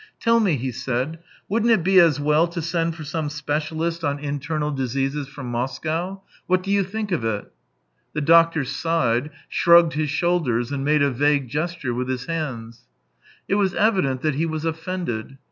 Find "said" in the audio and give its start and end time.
0.71-1.19